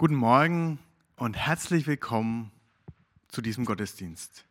[0.00, 0.78] Guten Morgen
[1.16, 2.50] und herzlich willkommen
[3.28, 4.46] zu diesem Gottesdienst.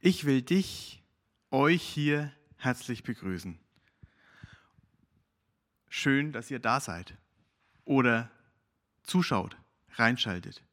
[0.00, 1.04] Ich will dich,
[1.52, 3.60] euch hier herzlich begrüßen.
[5.88, 7.16] Schön, dass ihr da seid
[7.84, 8.28] oder
[9.04, 9.56] zuschaut,
[9.92, 10.64] reinschaltet.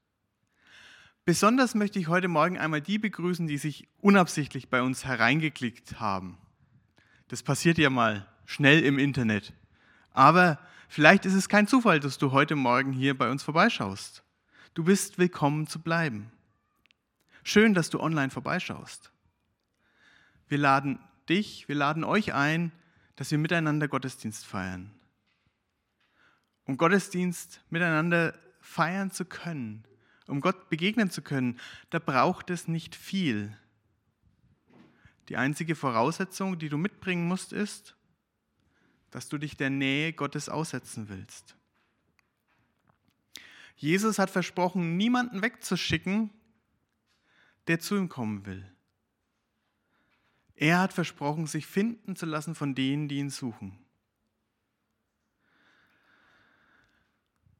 [1.23, 6.39] Besonders möchte ich heute Morgen einmal die begrüßen, die sich unabsichtlich bei uns hereingeklickt haben.
[7.27, 9.53] Das passiert ja mal schnell im Internet.
[10.13, 10.57] Aber
[10.87, 14.23] Vielleicht ist es kein Zufall, dass du heute Morgen hier bei uns vorbeischaust.
[14.73, 16.31] Du bist willkommen zu bleiben.
[17.43, 19.11] Schön, dass du online vorbeischaust.
[20.47, 22.71] Wir laden dich, wir laden euch ein,
[23.15, 24.91] dass wir miteinander Gottesdienst feiern.
[26.65, 29.83] Um Gottesdienst miteinander feiern zu können,
[30.27, 31.59] um Gott begegnen zu können,
[31.89, 33.55] da braucht es nicht viel.
[35.29, 37.95] Die einzige Voraussetzung, die du mitbringen musst, ist,
[39.15, 41.55] dass du dich der Nähe Gottes aussetzen willst.
[43.77, 46.31] Jesus hat versprochen, niemanden wegzuschicken,
[47.67, 48.69] der zu ihm kommen will.
[50.53, 53.79] Er hat versprochen, sich finden zu lassen von denen, die ihn suchen.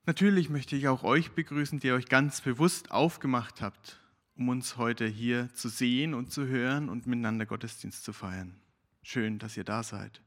[0.05, 4.02] Natürlich möchte ich auch euch begrüßen, die ihr euch ganz bewusst aufgemacht habt,
[4.35, 8.59] um uns heute hier zu sehen und zu hören und miteinander Gottesdienst zu feiern.
[9.03, 10.21] Schön, dass ihr da seid.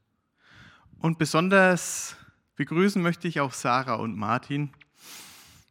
[1.01, 2.17] Und besonders
[2.57, 4.73] begrüßen möchte ich auch Sarah und Martin.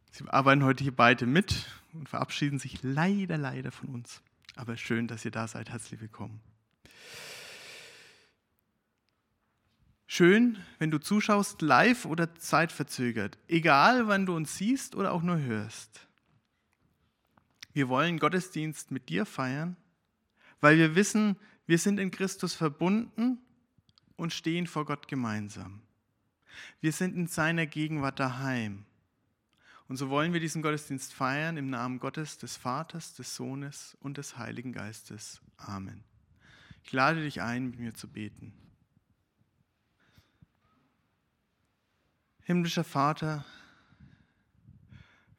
[0.09, 4.23] Sie arbeiten heute hier beide mit und verabschieden sich leider, leider von uns.
[4.55, 5.69] Aber schön, dass ihr da seid.
[5.69, 6.41] Herzlich willkommen.
[10.07, 13.37] Schön, wenn du zuschaust, live oder zeitverzögert.
[13.47, 16.07] Egal, wann du uns siehst oder auch nur hörst.
[17.71, 19.77] Wir wollen Gottesdienst mit dir feiern,
[20.59, 21.35] weil wir wissen,
[21.67, 23.37] wir sind in Christus verbunden
[24.19, 25.81] und stehen vor Gott gemeinsam.
[26.81, 28.85] Wir sind in seiner Gegenwart daheim.
[29.87, 34.17] Und so wollen wir diesen Gottesdienst feiern im Namen Gottes, des Vaters, des Sohnes und
[34.17, 35.41] des Heiligen Geistes.
[35.57, 36.03] Amen.
[36.83, 38.53] Ich lade dich ein, mit mir zu beten.
[42.43, 43.45] Himmlischer Vater,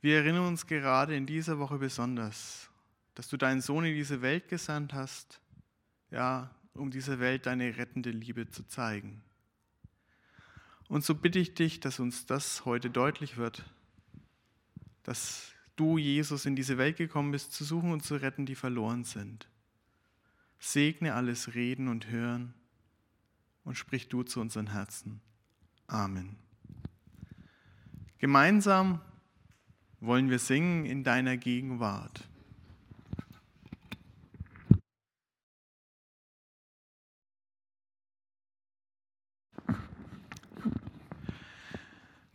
[0.01, 2.71] wir erinnern uns gerade in dieser Woche besonders,
[3.15, 5.39] dass du deinen Sohn in diese Welt gesandt hast,
[6.11, 9.23] ja, um dieser Welt deine rettende Liebe zu zeigen.
[10.89, 13.65] Und so bitte ich dich, dass uns das heute deutlich wird,
[15.05, 19.05] dass du, Jesus, in diese Welt gekommen bist, zu suchen und zu retten, die verloren
[19.05, 19.49] sind.
[20.59, 22.55] Segne alles Reden und Hören
[23.65, 25.21] und sprich du zu unseren Herzen.
[25.87, 26.37] Amen.
[28.19, 29.01] Gemeinsam
[30.01, 32.29] wollen wir singen in deiner Gegenwart.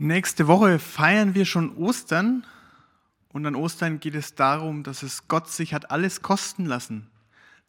[0.05, 2.45] Nächste Woche feiern wir schon Ostern
[3.29, 7.07] und an Ostern geht es darum, dass es Gott sich hat alles kosten lassen,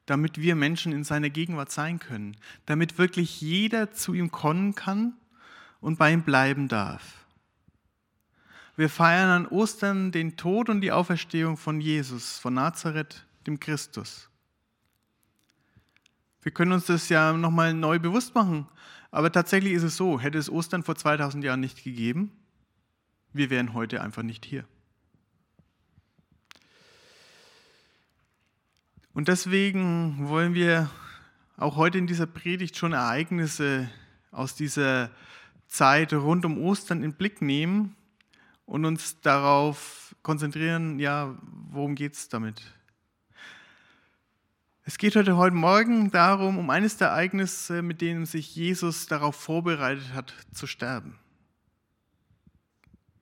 [0.04, 2.36] damit wir Menschen in seiner Gegenwart sein können,
[2.66, 5.14] damit wirklich jeder zu ihm kommen kann
[5.80, 7.24] und bei ihm bleiben darf.
[8.76, 14.28] Wir feiern an Ostern den Tod und die Auferstehung von Jesus, von Nazareth, dem Christus.
[16.42, 18.68] Wir können uns das ja nochmal neu bewusst machen.
[19.16, 22.32] Aber tatsächlich ist es so, hätte es Ostern vor 2000 Jahren nicht gegeben,
[23.32, 24.66] wir wären heute einfach nicht hier.
[29.14, 30.90] Und deswegen wollen wir
[31.56, 33.90] auch heute in dieser Predigt schon Ereignisse
[34.32, 35.10] aus dieser
[35.66, 37.96] Zeit rund um Ostern in Blick nehmen
[38.66, 41.34] und uns darauf konzentrieren, ja,
[41.70, 42.60] worum geht es damit?
[44.96, 49.36] Es geht heute, heute Morgen darum, um eines der Ereignisse, mit denen sich Jesus darauf
[49.36, 51.18] vorbereitet hat, zu sterben.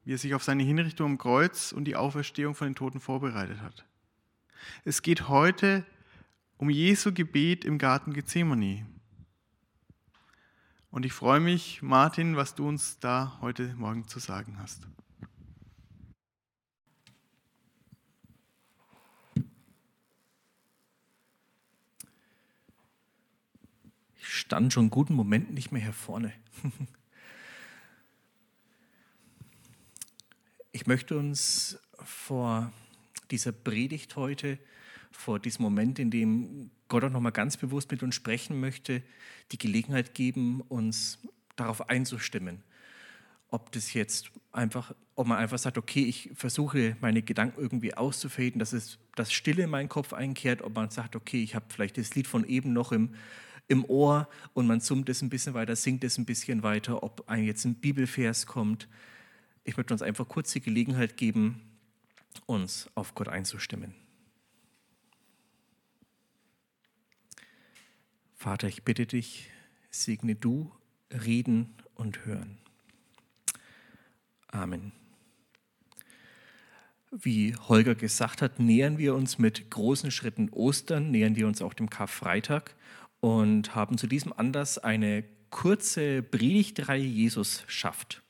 [0.05, 3.61] Wie er sich auf seine Hinrichtung am Kreuz und die Auferstehung von den Toten vorbereitet
[3.61, 3.85] hat.
[4.85, 5.85] Es geht heute
[6.59, 8.87] um Jesu Gebet im Garten Gethsemane.
[10.93, 14.87] Und ich freue mich, Martin, was du uns da heute Morgen zu sagen hast.
[24.35, 26.33] Stand schon einen guten Moment nicht mehr hier vorne.
[30.77, 32.73] Ich möchte uns vor
[33.31, 34.59] dieser Predigt heute,
[35.13, 39.01] vor diesem Moment, in dem Gott auch nochmal ganz bewusst mit uns sprechen möchte,
[39.53, 41.21] die Gelegenheit geben, uns
[41.55, 42.65] darauf einzustimmen.
[43.51, 48.59] Ob das jetzt einfach, ob man einfach sagt, okay, ich versuche meine Gedanken irgendwie auszufaden,
[48.59, 51.99] dass es das Stille in meinen Kopf einkehrt, ob man sagt, okay, ich habe vielleicht
[51.99, 53.15] das Lied von eben noch im,
[53.69, 57.29] im Ohr und man summt es ein bisschen weiter, singt es ein bisschen weiter, ob
[57.29, 58.89] ein jetzt ein Bibelvers kommt.
[59.65, 61.61] ich möchte uns einfach kurz die Gelegenheit geben,
[62.47, 63.95] uns auf Gott einzustimmen.
[68.35, 69.49] Vater, ich bitte dich,
[69.91, 70.71] segne du
[71.11, 72.59] Reden und Hören.
[74.49, 74.93] Amen.
[77.11, 81.73] Wie Holger gesagt hat, nähern wir uns mit großen Schritten Ostern, nähern wir uns auch
[81.73, 82.75] dem Karfreitag
[83.25, 88.23] und haben zu diesem Anlass eine kurze Predigtreihe Jesus schafft.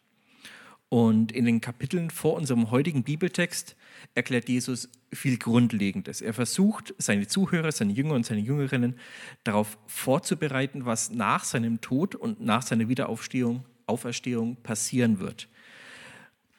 [0.89, 3.75] Und in den Kapiteln vor unserem heutigen Bibeltext
[4.15, 6.21] erklärt Jesus viel Grundlegendes.
[6.21, 8.95] Er versucht, seine Zuhörer, seine Jünger und seine Jüngerinnen
[9.43, 15.49] darauf vorzubereiten, was nach seinem Tod und nach seiner Wiederaufstehung Auferstehung passieren wird.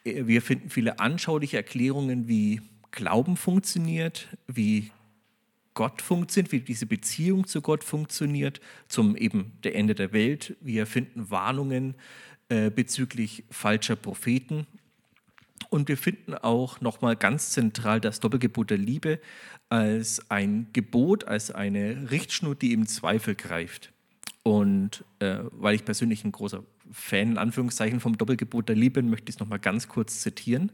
[0.03, 2.59] Wir finden viele anschauliche Erklärungen, wie
[2.91, 4.91] Glauben funktioniert, wie
[5.75, 10.55] Gott funktioniert, wie diese Beziehung zu Gott funktioniert, zum eben der Ende der Welt.
[10.61, 11.95] Wir finden Warnungen
[12.49, 14.65] äh, bezüglich falscher Propheten.
[15.69, 19.19] Und wir finden auch nochmal ganz zentral das Doppelgebot der Liebe
[19.69, 23.91] als ein Gebot, als eine Richtschnur, die im Zweifel greift.
[24.43, 29.09] Und äh, weil ich persönlich ein großer Fan in Anführungszeichen vom Doppelgebot der Liebe bin,
[29.09, 30.71] möchte ich es nochmal ganz kurz zitieren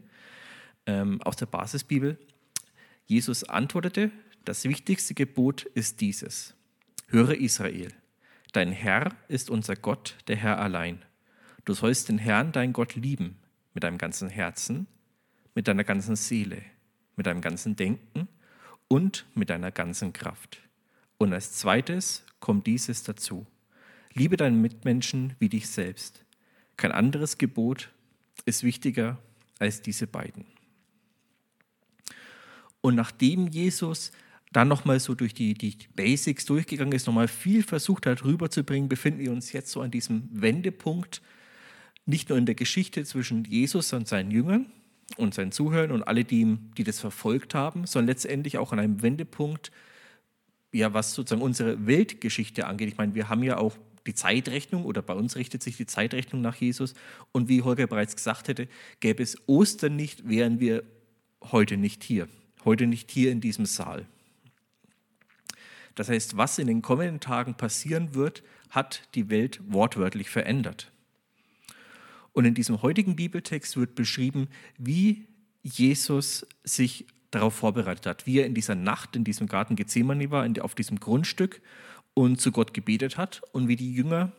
[0.86, 2.18] ähm, aus der Basisbibel.
[3.06, 4.10] Jesus antwortete,
[4.44, 6.54] das wichtigste Gebot ist dieses.
[7.08, 7.92] Höre Israel,
[8.52, 11.04] dein Herr ist unser Gott, der Herr allein.
[11.64, 13.38] Du sollst den Herrn, dein Gott, lieben
[13.74, 14.86] mit deinem ganzen Herzen,
[15.54, 16.62] mit deiner ganzen Seele,
[17.16, 18.28] mit deinem ganzen Denken
[18.88, 20.60] und mit deiner ganzen Kraft.
[21.18, 23.46] Und als zweites kommt dieses dazu.
[24.14, 26.24] Liebe deinen Mitmenschen wie dich selbst.
[26.76, 27.90] Kein anderes Gebot
[28.44, 29.18] ist wichtiger
[29.58, 30.46] als diese beiden.
[32.80, 34.10] Und nachdem Jesus
[34.52, 39.20] dann nochmal so durch die, die Basics durchgegangen ist, nochmal viel versucht hat rüberzubringen, befinden
[39.20, 41.22] wir uns jetzt so an diesem Wendepunkt,
[42.04, 44.66] nicht nur in der Geschichte zwischen Jesus und seinen Jüngern
[45.16, 49.02] und seinen Zuhörern und alle, die, die das verfolgt haben, sondern letztendlich auch an einem
[49.02, 49.70] Wendepunkt,
[50.72, 52.88] ja, was sozusagen unsere Weltgeschichte angeht.
[52.88, 53.76] Ich meine, wir haben ja auch
[54.06, 56.94] die Zeitrechnung oder bei uns richtet sich die Zeitrechnung nach Jesus.
[57.30, 58.68] Und wie Holger bereits gesagt hätte,
[59.00, 60.82] gäbe es Ostern nicht, wären wir
[61.42, 62.28] heute nicht hier.
[62.64, 64.06] Heute nicht hier in diesem Saal.
[65.94, 70.90] Das heißt, was in den kommenden Tagen passieren wird, hat die Welt wortwörtlich verändert.
[72.32, 74.48] Und in diesem heutigen Bibeltext wird beschrieben,
[74.78, 75.26] wie
[75.62, 80.48] Jesus sich darauf vorbereitet hat, wie er in dieser Nacht in diesem Garten Gethsemane war,
[80.60, 81.60] auf diesem Grundstück
[82.14, 84.32] und zu Gott gebetet hat und wie die Jünger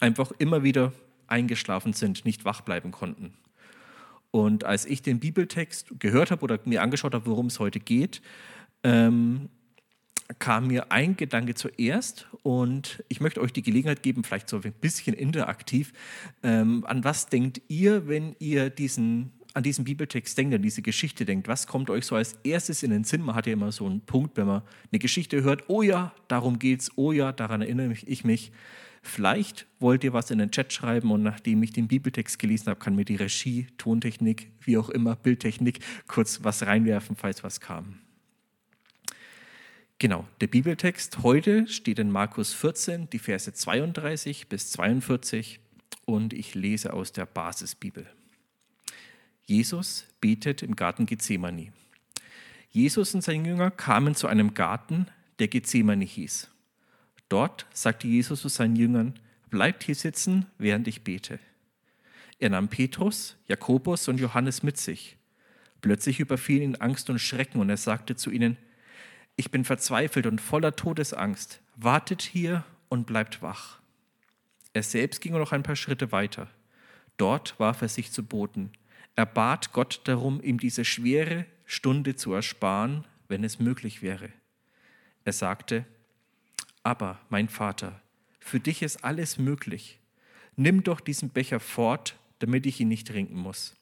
[0.00, 0.92] einfach immer wieder
[1.26, 3.34] eingeschlafen sind, nicht wach bleiben konnten.
[4.30, 8.22] Und als ich den Bibeltext gehört habe oder mir angeschaut habe, worum es heute geht,
[8.82, 9.48] ähm,
[10.38, 14.72] kam mir ein Gedanke zuerst und ich möchte euch die Gelegenheit geben, vielleicht so ein
[14.72, 15.92] bisschen interaktiv.
[16.42, 21.24] Ähm, an was denkt ihr, wenn ihr diesen, an diesen Bibeltext denkt, an diese Geschichte
[21.24, 21.48] denkt?
[21.48, 23.22] Was kommt euch so als erstes in den Sinn?
[23.22, 24.62] Man hat ja immer so einen Punkt, wenn man
[24.92, 28.52] eine Geschichte hört, oh ja, darum geht's, oh ja, daran erinnere ich mich.
[29.02, 32.78] Vielleicht wollt ihr was in den Chat schreiben und nachdem ich den Bibeltext gelesen habe,
[32.78, 37.98] kann mir die Regie, Tontechnik, wie auch immer, Bildtechnik kurz was reinwerfen, falls was kam.
[40.00, 45.60] Genau, der Bibeltext heute steht in Markus 14, die Verse 32 bis 42
[46.06, 48.06] und ich lese aus der Basisbibel.
[49.44, 51.74] Jesus betet im Garten Gethsemane.
[52.70, 55.06] Jesus und seine Jünger kamen zu einem Garten,
[55.38, 56.48] der Gethsemane hieß.
[57.28, 59.18] Dort sagte Jesus zu seinen Jüngern,
[59.50, 61.38] bleibt hier sitzen, während ich bete.
[62.38, 65.18] Er nahm Petrus, Jakobus und Johannes mit sich.
[65.82, 68.56] Plötzlich überfiel ihn Angst und Schrecken und er sagte zu ihnen,
[69.40, 71.62] ich bin verzweifelt und voller Todesangst.
[71.74, 73.78] Wartet hier und bleibt wach.
[74.74, 76.50] Er selbst ging noch ein paar Schritte weiter.
[77.16, 78.70] Dort warf er sich zu Boden.
[79.16, 84.28] Er bat Gott darum, ihm diese schwere Stunde zu ersparen, wenn es möglich wäre.
[85.24, 85.86] Er sagte,
[86.82, 87.98] aber mein Vater,
[88.40, 90.00] für dich ist alles möglich.
[90.54, 93.74] Nimm doch diesen Becher fort, damit ich ihn nicht trinken muss.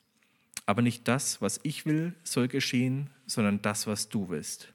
[0.67, 4.73] Aber nicht das, was ich will, soll geschehen, sondern das, was du willst.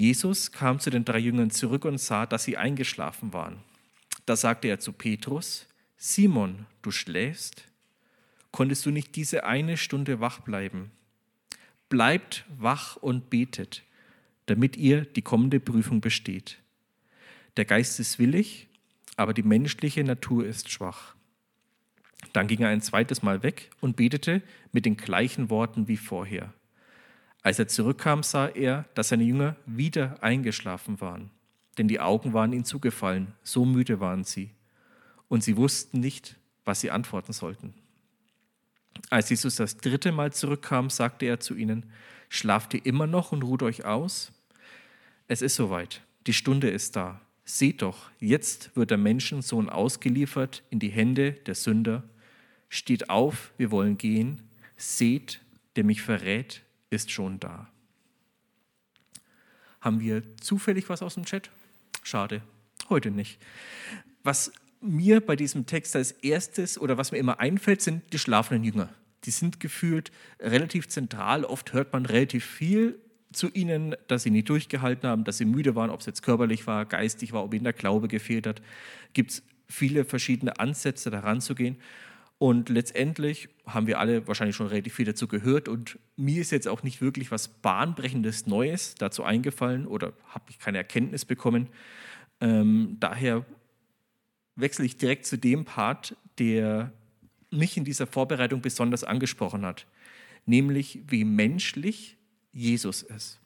[0.00, 3.58] Jesus kam zu den drei Jüngern zurück und sah, dass sie eingeschlafen waren.
[4.24, 5.66] Da sagte er zu Petrus,
[5.98, 7.64] Simon, du schläfst?
[8.50, 10.90] Konntest du nicht diese eine Stunde wach bleiben?
[11.90, 13.82] Bleibt wach und betet,
[14.46, 16.56] damit ihr die kommende Prüfung besteht.
[17.58, 18.68] Der Geist ist willig,
[19.16, 21.14] aber die menschliche Natur ist schwach.
[22.32, 24.40] Dann ging er ein zweites Mal weg und betete
[24.72, 26.54] mit den gleichen Worten wie vorher.
[27.42, 31.30] Als er zurückkam, sah er, dass seine Jünger wieder eingeschlafen waren,
[31.78, 34.50] denn die Augen waren ihnen zugefallen, so müde waren sie,
[35.28, 37.74] und sie wussten nicht, was sie antworten sollten.
[39.08, 41.90] Als Jesus das dritte Mal zurückkam, sagte er zu ihnen,
[42.32, 44.30] Schlaft ihr immer noch und ruht euch aus?
[45.26, 47.20] Es ist soweit, die Stunde ist da.
[47.44, 52.04] Seht doch, jetzt wird der Menschensohn ausgeliefert in die Hände der Sünder.
[52.68, 54.48] Steht auf, wir wollen gehen.
[54.76, 55.40] Seht,
[55.74, 57.68] der mich verrät, ist schon da.
[59.80, 61.50] Haben wir zufällig was aus dem Chat?
[62.02, 62.42] Schade,
[62.88, 63.40] heute nicht.
[64.22, 68.64] Was mir bei diesem Text als erstes oder was mir immer einfällt, sind die schlafenden
[68.64, 68.90] Jünger.
[69.24, 71.44] Die sind gefühlt relativ zentral.
[71.44, 72.98] Oft hört man relativ viel
[73.32, 76.66] zu ihnen, dass sie nicht durchgehalten haben, dass sie müde waren, ob es jetzt körperlich
[76.66, 78.60] war, geistig war, ob ihnen der Glaube gefehlt hat.
[79.12, 81.76] Gibt es viele verschiedene Ansätze, daran zu gehen.
[82.42, 85.68] Und letztendlich haben wir alle wahrscheinlich schon relativ viel dazu gehört.
[85.68, 90.58] Und mir ist jetzt auch nicht wirklich was Bahnbrechendes Neues dazu eingefallen oder habe ich
[90.58, 91.68] keine Erkenntnis bekommen.
[92.40, 93.44] Ähm, daher
[94.56, 96.94] wechsle ich direkt zu dem Part, der
[97.50, 99.86] mich in dieser Vorbereitung besonders angesprochen hat,
[100.46, 102.16] nämlich wie menschlich
[102.52, 103.39] Jesus ist.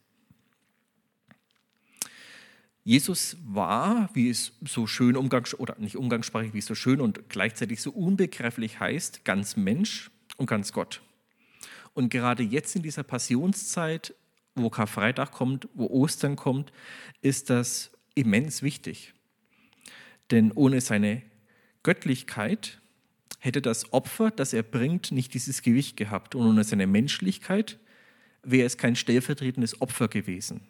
[2.85, 7.31] Jesus war, wie es so schön umgangs oder nicht umgangssprachlich, wie es so schön und
[7.31, 11.01] gleichzeitig so unbegreiflich heißt, ganz Mensch und ganz Gott.
[11.95, 14.15] Und gerade jetzt in dieser Passionszeit,
[14.55, 16.73] wo Karfreitag kommt, wo Ostern kommt,
[17.23, 19.15] ist das immens wichtig.
[20.31, 21.23] Denn ohne seine
[21.83, 22.81] Göttlichkeit
[23.39, 26.35] hätte das Opfer, das er bringt, nicht dieses Gewicht gehabt.
[26.35, 27.79] Und ohne seine Menschlichkeit
[28.43, 30.61] wäre es kein stellvertretendes Opfer gewesen.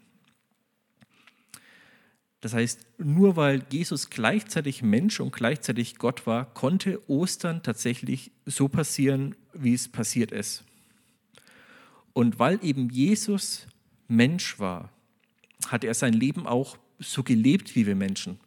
[2.45, 8.69] Das heißt, nur weil Jesus gleichzeitig Mensch und gleichzeitig Gott war, konnte Ostern tatsächlich so
[8.69, 10.63] passieren, wie es passiert ist.
[12.13, 13.67] Und weil eben Jesus
[14.09, 14.91] Mensch war,
[15.69, 18.39] hat er sein Leben auch so gelebt wie wir Menschen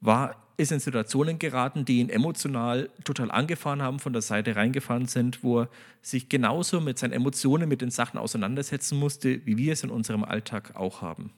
[0.00, 5.06] war, ist in Situationen geraten, die ihn emotional total angefahren haben, von der Seite reingefahren
[5.06, 5.68] sind, wo er
[6.00, 10.22] sich genauso mit seinen Emotionen, mit den Sachen auseinandersetzen musste, wie wir es in unserem
[10.22, 11.32] Alltag auch haben.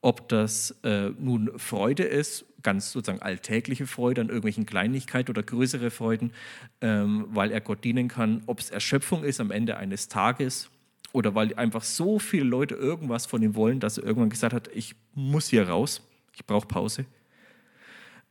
[0.00, 5.90] Ob das äh, nun Freude ist, ganz sozusagen alltägliche Freude an irgendwelchen Kleinigkeiten oder größere
[5.90, 6.32] Freuden,
[6.80, 10.70] ähm, weil er Gott dienen kann, ob es Erschöpfung ist am Ende eines Tages
[11.12, 14.68] oder weil einfach so viele Leute irgendwas von ihm wollen, dass er irgendwann gesagt hat,
[14.74, 16.02] ich muss hier raus,
[16.34, 17.06] ich brauche Pause.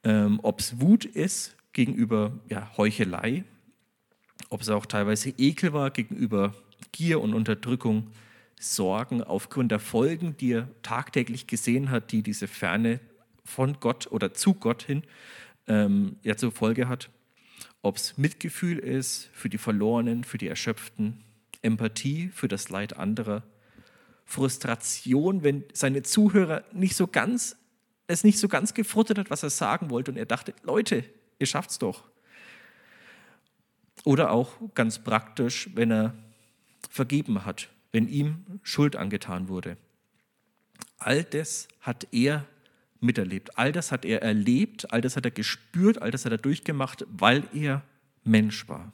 [0.03, 3.43] Ähm, ob es Wut ist gegenüber ja, Heuchelei,
[4.49, 6.53] ob es auch teilweise Ekel war gegenüber
[6.91, 8.07] Gier und Unterdrückung,
[8.59, 12.99] Sorgen aufgrund der Folgen, die er tagtäglich gesehen hat, die diese Ferne
[13.45, 15.03] von Gott oder zu Gott hin
[15.67, 17.09] ähm, ja zur Folge hat.
[17.81, 21.23] Ob es Mitgefühl ist für die Verlorenen, für die Erschöpften,
[21.61, 23.43] Empathie für das Leid anderer,
[24.25, 27.55] Frustration, wenn seine Zuhörer nicht so ganz
[28.07, 30.11] es nicht so ganz gefruttert hat, was er sagen wollte.
[30.11, 31.03] Und er dachte, Leute,
[31.39, 32.05] ihr schafft's doch.
[34.05, 36.13] Oder auch ganz praktisch, wenn er
[36.89, 39.77] vergeben hat, wenn ihm Schuld angetan wurde.
[40.97, 42.45] All das hat er
[42.99, 43.57] miterlebt.
[43.57, 47.05] All das hat er erlebt, all das hat er gespürt, all das hat er durchgemacht,
[47.09, 47.83] weil er
[48.23, 48.91] Mensch war.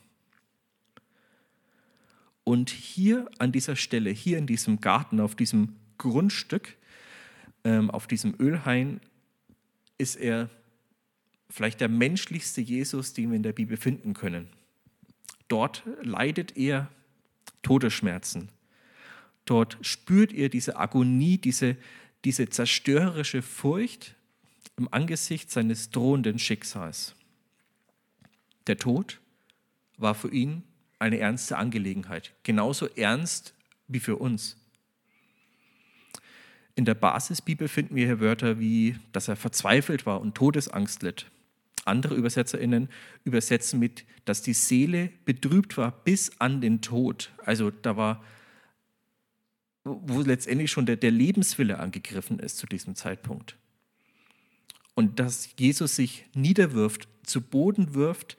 [2.43, 6.75] Und hier an dieser Stelle, hier in diesem Garten, auf diesem Grundstück,
[7.63, 8.99] ähm, auf diesem Ölhain
[9.97, 10.49] ist er
[11.49, 14.49] vielleicht der menschlichste Jesus, den wir in der Bibel finden können.
[15.47, 16.89] Dort leidet er
[17.61, 18.49] Todesschmerzen.
[19.45, 21.75] Dort spürt er diese Agonie, diese,
[22.23, 24.15] diese zerstörerische Furcht
[24.77, 27.15] im Angesicht seines drohenden Schicksals.
[28.67, 29.19] Der Tod
[29.97, 30.63] war für ihn
[30.99, 33.53] eine ernste Angelegenheit, genauso ernst
[33.87, 34.57] wie für uns.
[36.75, 41.27] In der Basisbibel finden wir hier Wörter wie, dass er verzweifelt war und Todesangst litt.
[41.85, 42.89] Andere ÜbersetzerInnen
[43.25, 47.31] übersetzen mit, dass die Seele betrübt war bis an den Tod.
[47.45, 48.23] Also da war,
[49.83, 53.57] wo letztendlich schon der, der Lebenswille angegriffen ist zu diesem Zeitpunkt.
[54.95, 58.37] Und dass Jesus sich niederwirft, zu Boden wirft,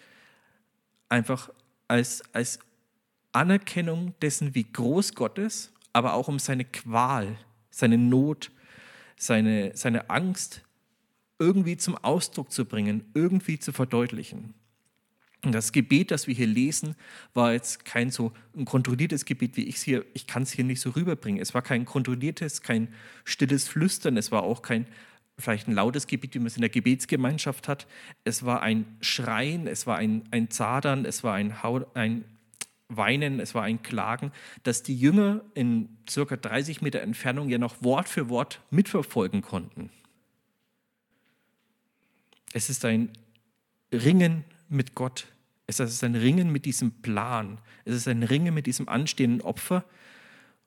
[1.09, 1.51] einfach
[1.89, 2.59] als, als
[3.33, 7.37] Anerkennung dessen, wie groß Gott ist, aber auch um seine Qual,
[7.71, 8.51] seine Not,
[9.17, 10.63] seine, seine Angst
[11.39, 14.55] irgendwie zum Ausdruck zu bringen, irgendwie zu verdeutlichen.
[15.53, 16.95] Das Gebet, das wir hier lesen,
[17.33, 20.65] war jetzt kein so ein kontrolliertes Gebet, wie ich es hier, ich kann es hier
[20.65, 21.41] nicht so rüberbringen.
[21.41, 22.89] Es war kein kontrolliertes, kein
[23.25, 24.87] stilles Flüstern, es war auch kein
[25.39, 27.87] vielleicht ein lautes Gebet, wie man es in der Gebetsgemeinschaft hat.
[28.23, 31.55] Es war ein Schreien, es war ein, ein Zadern, es war ein,
[31.95, 32.25] ein
[32.89, 34.31] Weinen, es war ein Klagen,
[34.63, 39.91] dass die Jünger in circa 30 Meter Entfernung ja noch Wort für Wort mitverfolgen konnten.
[42.53, 43.11] Es ist ein
[43.93, 45.27] Ringen mit Gott
[45.67, 47.59] Es ist ein Ringen mit diesem Plan.
[47.85, 49.85] Es ist ein Ringen mit diesem anstehenden Opfer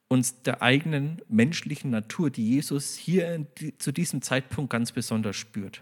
[0.08, 3.46] und der eigenen menschlichen Natur, die Jesus hier
[3.78, 5.82] zu diesem Zeitpunkt ganz besonders spürt.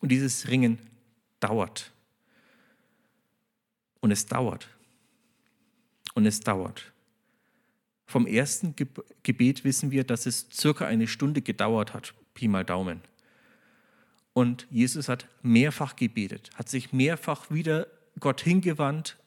[0.00, 0.78] Und dieses Ringen
[1.40, 1.92] dauert.
[4.00, 4.68] Und es dauert.
[6.14, 6.92] Und es dauert.
[8.06, 8.74] Vom ersten
[9.22, 13.02] Gebet wissen wir, dass es circa eine Stunde gedauert hat, Pi mal Daumen.
[14.38, 17.88] Und Jesus hat mehrfach gebetet, hat sich mehrfach wieder
[18.20, 19.18] Gott hingewandt,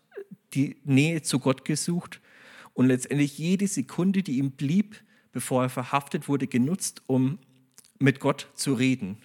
[0.53, 2.22] die Nähe zu Gott gesucht
[2.74, 5.03] und letztendlich jede Sekunde, die ihm blieb,
[5.34, 7.39] bevor er verhaftet wurde, genutzt, um
[8.00, 9.18] mit Gott zu reden,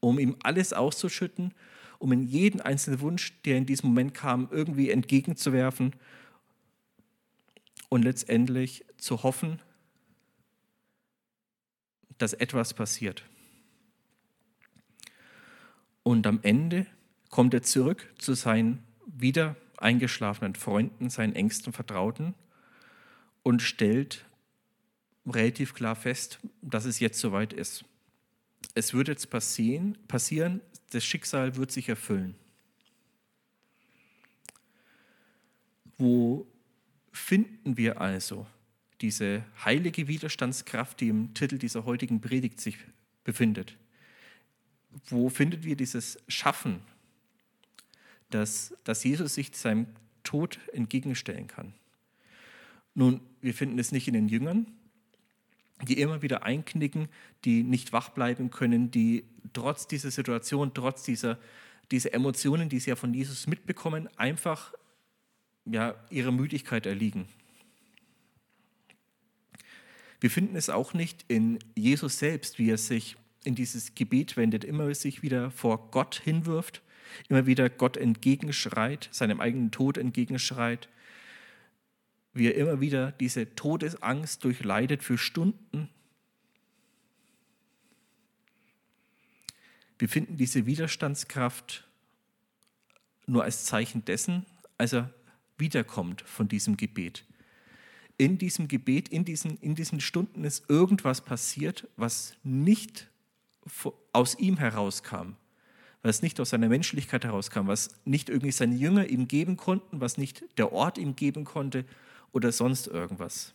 [0.00, 1.54] um ihm alles auszuschütten,
[2.00, 5.94] um in jeden einzelnen Wunsch, der in diesem Moment kam, irgendwie entgegenzuwerfen
[7.88, 9.62] und letztendlich zu hoffen,
[12.18, 13.22] dass etwas passiert.
[16.08, 16.86] Und am Ende
[17.28, 22.34] kommt er zurück zu seinen wieder eingeschlafenen Freunden, seinen engsten Vertrauten
[23.42, 24.24] und stellt
[25.26, 27.84] relativ klar fest, dass es jetzt soweit ist.
[28.74, 30.62] Es wird jetzt passieren, passieren
[30.92, 32.36] das Schicksal wird sich erfüllen.
[35.98, 36.46] Wo
[37.12, 38.46] finden wir also
[39.02, 42.78] diese heilige Widerstandskraft, die im Titel dieser heutigen Predigt sich
[43.24, 43.76] befindet?
[45.06, 46.80] Wo findet wir dieses Schaffen,
[48.30, 49.86] dass, dass Jesus sich seinem
[50.22, 51.72] Tod entgegenstellen kann?
[52.94, 54.66] Nun, wir finden es nicht in den Jüngern,
[55.82, 57.08] die immer wieder einknicken,
[57.44, 61.38] die nicht wach bleiben können, die trotz dieser Situation, trotz dieser,
[61.90, 64.74] dieser Emotionen, die sie ja von Jesus mitbekommen, einfach
[65.64, 67.28] ja, ihrer Müdigkeit erliegen.
[70.20, 74.64] Wir finden es auch nicht in Jesus selbst, wie er sich in dieses Gebet wendet,
[74.64, 76.82] immer sich wieder vor Gott hinwirft,
[77.28, 80.88] immer wieder Gott entgegenschreit, seinem eigenen Tod entgegenschreit,
[82.34, 85.88] wie er immer wieder diese Todesangst durchleidet für Stunden.
[89.98, 91.84] Wir finden diese Widerstandskraft
[93.26, 95.12] nur als Zeichen dessen, als er
[95.56, 97.24] wiederkommt von diesem Gebet.
[98.16, 103.08] In diesem Gebet, in diesen, in diesen Stunden ist irgendwas passiert, was nicht
[104.12, 105.36] aus ihm herauskam,
[106.02, 110.18] was nicht aus seiner Menschlichkeit herauskam, was nicht irgendwie seine Jünger ihm geben konnten, was
[110.18, 111.84] nicht der Ort ihm geben konnte
[112.32, 113.54] oder sonst irgendwas.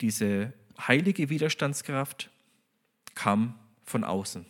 [0.00, 2.30] Diese heilige Widerstandskraft
[3.14, 4.46] kam von außen.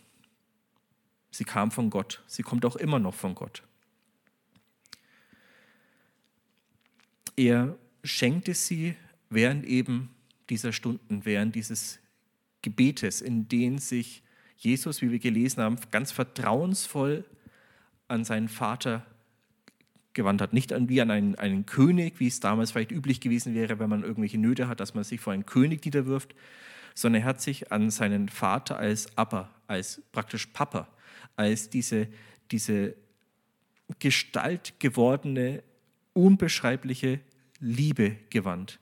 [1.31, 2.23] Sie kam von Gott.
[2.27, 3.63] Sie kommt auch immer noch von Gott.
[7.37, 8.95] Er schenkte sie
[9.31, 10.15] während eben
[10.51, 11.99] dieser Stunden, während dieses
[12.61, 14.23] Gebetes, in denen sich
[14.63, 17.25] Jesus, wie wir gelesen haben, ganz vertrauensvoll
[18.07, 19.05] an seinen Vater
[20.13, 20.53] gewandt hat.
[20.53, 23.91] Nicht an, wie an einen, einen König, wie es damals vielleicht üblich gewesen wäre, wenn
[23.91, 26.35] man irgendwelche Nöte hat, dass man sich vor einen König niederwirft,
[26.95, 30.89] sondern er hat sich an seinen Vater als Abba, als praktisch Papa,
[31.35, 32.07] als diese,
[32.51, 32.95] diese
[33.99, 35.63] Gestalt gewordene,
[36.13, 37.21] unbeschreibliche
[37.59, 38.79] Liebe gewandt.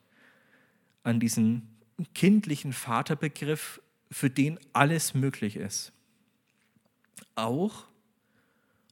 [1.05, 1.69] An diesen
[2.15, 3.81] kindlichen Vaterbegriff,
[4.11, 5.93] für den alles möglich ist.
[7.35, 7.87] Auch,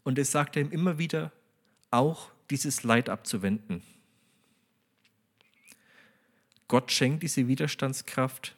[0.05, 1.33] und es sagt er ihm immer wieder,
[1.91, 3.83] auch dieses Leid abzuwenden.
[6.69, 8.55] Gott schenkt diese Widerstandskraft,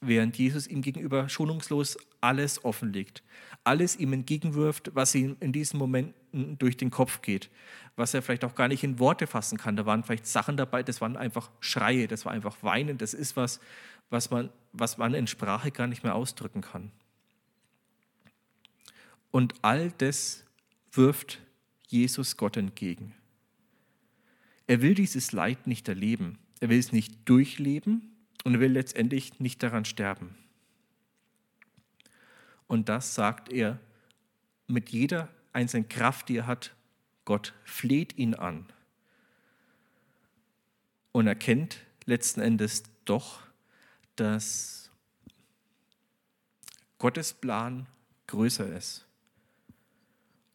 [0.00, 3.22] während Jesus ihm gegenüber schonungslos alles offenlegt,
[3.64, 7.50] alles ihm entgegenwirft, was ihm in diesen Momenten durch den Kopf geht,
[7.94, 9.76] was er vielleicht auch gar nicht in Worte fassen kann.
[9.76, 13.36] Da waren vielleicht Sachen dabei, das waren einfach Schreie, das war einfach Weinen, das ist
[13.36, 13.60] was,
[14.10, 16.92] was man, was man in Sprache gar nicht mehr ausdrücken kann.
[19.30, 20.44] Und all das
[20.92, 21.40] wirft
[21.86, 23.14] Jesus Gott entgegen.
[24.66, 26.38] Er will dieses Leid nicht erleben.
[26.60, 30.36] Er will es nicht durchleben und er will letztendlich nicht daran sterben.
[32.66, 33.78] Und das sagt er
[34.66, 36.74] mit jeder einzelnen Kraft, die er hat.
[37.24, 38.66] Gott fleht ihn an
[41.12, 43.45] und erkennt letzten Endes doch,
[44.16, 44.90] dass
[46.98, 47.86] Gottes Plan
[48.26, 49.06] größer ist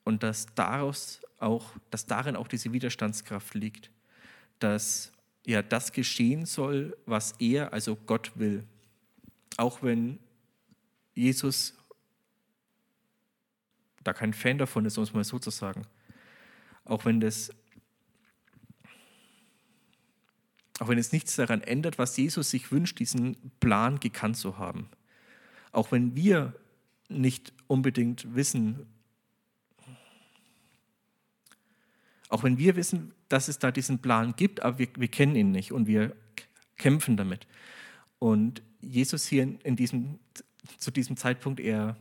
[0.04, 3.90] und dass daraus auch, dass darin auch diese Widerstandskraft liegt,
[4.60, 5.12] dass
[5.46, 8.64] ja das geschehen soll, was er, also Gott will.
[9.58, 10.20] Auch wenn
[11.14, 11.76] Jesus
[14.04, 15.84] da kein Fan davon ist, um es mal so zu sagen.
[16.86, 17.52] Auch wenn das
[20.82, 24.90] auch wenn es nichts daran ändert, was Jesus sich wünscht, diesen Plan gekannt zu haben.
[25.72, 26.56] Auch wenn wir
[27.08, 28.88] nicht unbedingt wissen,
[32.32, 35.52] Auch wenn wir wissen, dass es da diesen Plan gibt, aber wir, wir kennen ihn
[35.52, 36.16] nicht und wir
[36.78, 37.46] kämpfen damit.
[38.20, 40.18] Und Jesus hier in, diesem,
[40.78, 41.98] zu diesem Zeitpunkt, er,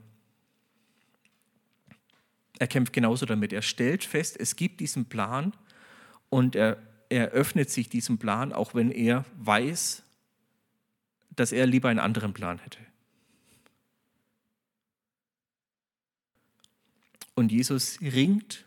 [2.61, 3.53] er kämpft genauso damit.
[3.53, 5.53] Er stellt fest, es gibt diesen Plan
[6.29, 10.03] und er, er öffnet sich diesem Plan, auch wenn er weiß,
[11.37, 12.79] dass er lieber einen anderen Plan hätte.
[17.35, 18.64] Und Jesus ringt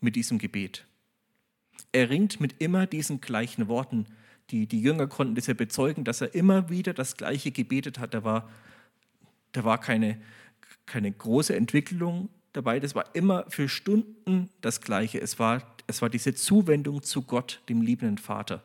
[0.00, 0.86] mit diesem Gebet.
[1.90, 4.06] Er ringt mit immer diesen gleichen Worten.
[4.50, 8.14] Die, die Jünger konnten das ja bezeugen, dass er immer wieder das Gleiche gebetet hat.
[8.14, 8.48] Da war,
[9.52, 10.20] da war keine,
[10.86, 12.80] keine große Entwicklung dabei.
[12.80, 15.20] Das war immer für Stunden das Gleiche.
[15.20, 18.62] Es war, es war diese Zuwendung zu Gott, dem liebenden Vater.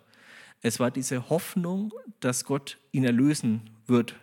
[0.62, 4.16] Es war diese Hoffnung, dass Gott ihn erlösen wird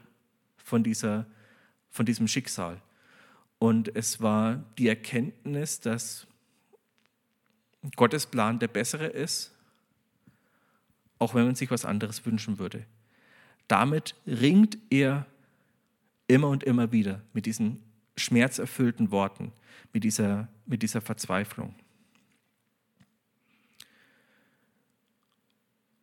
[0.56, 1.26] von, dieser,
[1.90, 2.80] von diesem Schicksal.
[3.58, 6.26] Und es war die Erkenntnis, dass
[7.96, 9.54] Gottes Plan der bessere ist,
[11.18, 12.86] auch wenn man sich was anderes wünschen würde.
[13.68, 15.26] Damit ringt er
[16.26, 17.82] immer und immer wieder mit diesen
[18.20, 19.52] schmerzerfüllten Worten,
[19.92, 21.74] mit dieser, mit dieser Verzweiflung.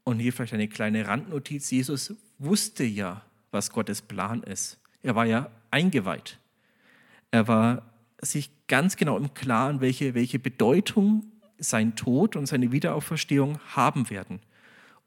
[0.04, 1.70] Und hier vielleicht eine kleine Randnotiz.
[1.70, 4.80] Jesus wusste ja, was Gottes Plan ist.
[5.04, 6.40] Er war ja eingeweiht.
[7.32, 7.84] Er war
[8.22, 14.40] sich ganz genau im Klaren, welche, welche Bedeutung sein Tod und seine Wiederauferstehung haben werden.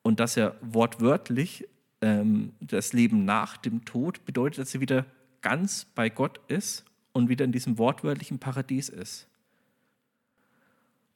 [0.02, 1.66] Und dass er wortwörtlich
[2.00, 5.06] ähm, das Leben nach dem Tod bedeutet, dass er wieder
[5.40, 9.26] ganz bei Gott ist und wieder in diesem wortwörtlichen Paradies ist.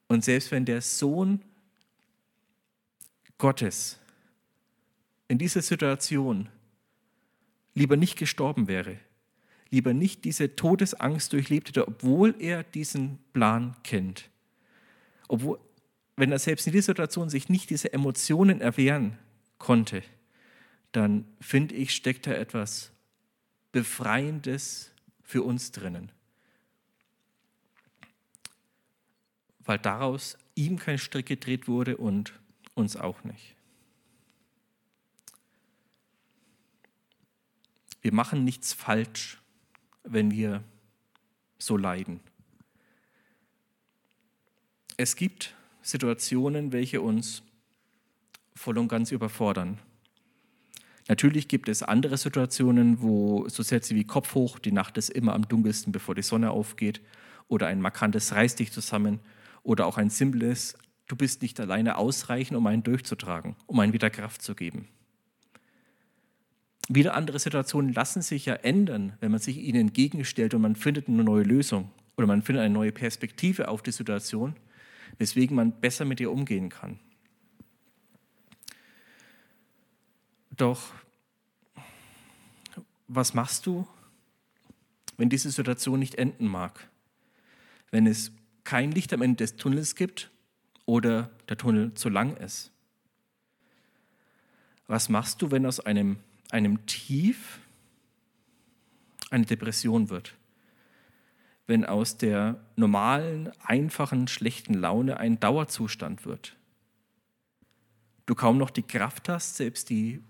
[0.09, 1.43] Und selbst wenn der Sohn
[3.39, 3.99] Gottes
[5.29, 6.49] in dieser Situation
[7.75, 8.99] lieber nicht gestorben wäre,
[9.71, 14.31] lieber nicht diese Todesangst durchlebt hätte, obwohl er diesen Plan kennt,
[15.29, 15.59] obwohl,
[16.17, 19.19] wenn er selbst in dieser Situation sich nicht diese Emotionen erwehren
[19.59, 20.03] konnte,
[20.93, 22.93] dann finde ich, steckt da etwas
[23.73, 24.93] Befreiendes
[25.25, 26.13] für uns drinnen.
[29.61, 32.39] Weil daraus ihm kein Strick gedreht wurde und
[32.75, 33.57] uns auch nicht.
[38.03, 39.41] Wir machen nichts falsch,
[40.03, 40.63] wenn wir
[41.59, 42.21] so leiden.
[44.99, 47.43] Es gibt Situationen, welche uns
[48.55, 49.81] voll und ganz überfordern.
[51.09, 55.35] Natürlich gibt es andere Situationen, wo so Sätze wie Kopf hoch, die Nacht ist immer
[55.35, 57.01] am dunkelsten, bevor die Sonne aufgeht,
[57.49, 59.21] oder ein markantes Reiß dich zusammen,
[59.63, 64.09] oder auch ein simples Du bist nicht alleine ausreichen, um einen durchzutragen, um einen wieder
[64.09, 64.89] Kraft zu geben.
[66.89, 71.09] Wieder andere Situationen lassen sich ja ändern, wenn man sich ihnen entgegenstellt und man findet
[71.09, 74.57] eine neue Lösung oder man findet eine neue Perspektive auf die Situation
[75.19, 76.99] weswegen man besser mit ihr umgehen kann.
[80.57, 80.93] Doch
[83.07, 83.87] was machst du,
[85.17, 86.89] wenn diese Situation nicht enden mag?
[87.91, 88.33] Wenn es
[88.65, 90.31] kein Licht am Ende des Tunnels gibt
[90.87, 92.73] oder der Tunnel zu lang ist?
[94.87, 96.19] Was machst du, wenn aus einem,
[96.51, 97.61] einem Tief
[99.31, 100.35] eine Depression wird?
[101.67, 106.57] wenn aus der normalen, einfachen, schlechten Laune ein Dauerzustand wird.
[108.27, 110.23] Du kaum noch die Kraft hast, selbst die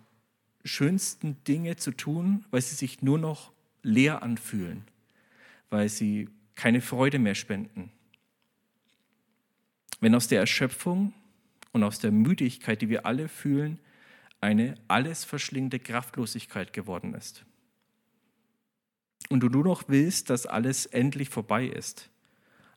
[0.65, 4.85] schönsten Dinge zu tun, weil sie sich nur noch leer anfühlen,
[5.71, 7.93] weil sie keine Freude mehr spenden.
[10.01, 11.13] Wenn aus der Erschöpfung
[11.73, 13.79] und aus der Müdigkeit, die wir alle fühlen,
[14.41, 17.45] eine alles verschlingende Kraftlosigkeit geworden ist
[19.31, 22.11] und du nur noch willst, dass alles endlich vorbei ist,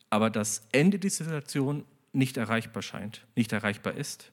[0.10, 4.32] aber das Ende dieser Situation nicht erreichbar scheint, nicht erreichbar ist.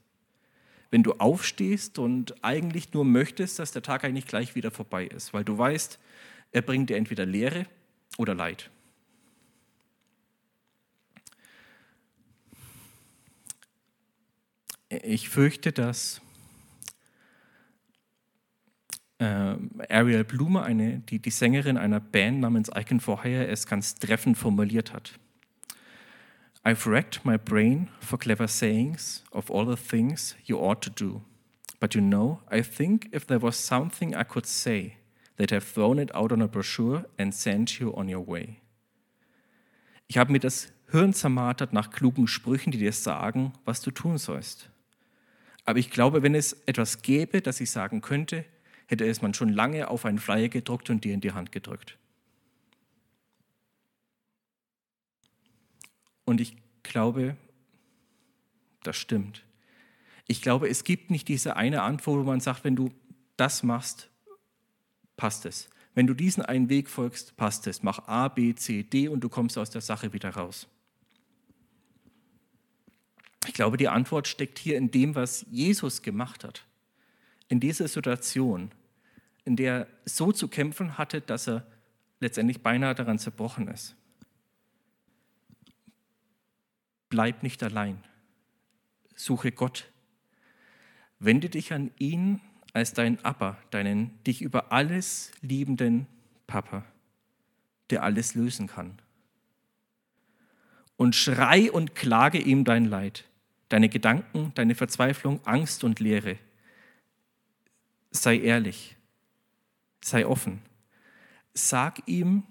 [0.94, 5.34] Wenn du aufstehst und eigentlich nur möchtest, dass der Tag eigentlich gleich wieder vorbei ist,
[5.34, 5.98] weil du weißt,
[6.52, 7.66] er bringt dir entweder Leere
[8.16, 8.70] oder Leid.
[14.88, 16.20] Ich fürchte, dass
[19.18, 19.56] äh,
[19.88, 24.38] Ariel Blume, eine, die, die Sängerin einer Band namens Icon for Hire, es ganz treffend
[24.38, 25.18] formuliert hat.
[26.66, 31.20] I've racked my brain for clever sayings of all the things you ought to do.
[31.78, 34.96] But you know, I think if there was something I could say,
[35.36, 38.60] they'd have thrown it out on a brochure and sent you on your way.
[40.06, 44.16] Ich habe mir das Hirn zermartert nach klugen Sprüchen, die dir sagen, was du tun
[44.16, 44.70] sollst.
[45.66, 48.46] Aber ich glaube, wenn es etwas gäbe, das ich sagen könnte,
[48.86, 51.98] hätte es man schon lange auf einen Flyer gedruckt und dir in die Hand gedrückt.
[56.24, 57.36] Und ich glaube,
[58.84, 59.42] Das stimmt.
[60.26, 62.90] Ich glaube, es gibt nicht diese eine Antwort, wo man sagt, wenn du
[63.36, 64.10] das machst,
[65.16, 65.68] passt es.
[65.94, 67.82] Wenn du diesen einen Weg folgst, passt es.
[67.82, 70.66] Mach A, B, C, D und du kommst aus der Sache wieder raus.
[73.46, 76.64] Ich glaube, die Antwort steckt hier in dem, was Jesus gemacht hat.
[77.48, 78.70] In dieser Situation,
[79.44, 81.66] in der er so zu kämpfen hatte, dass er
[82.20, 83.96] letztendlich beinahe daran zerbrochen ist.
[87.14, 88.02] Bleib nicht allein.
[89.14, 89.88] Suche Gott.
[91.20, 92.40] Wende dich an ihn
[92.72, 96.08] als dein Abba, deinen dich über alles liebenden
[96.48, 96.84] Papa,
[97.90, 98.98] der alles lösen kann.
[100.96, 103.28] Und schrei und klage ihm dein Leid,
[103.68, 106.36] deine Gedanken, deine Verzweiflung, Angst und Leere.
[108.10, 108.96] Sei ehrlich,
[110.00, 110.62] sei offen.
[111.52, 112.42] Sag ihm,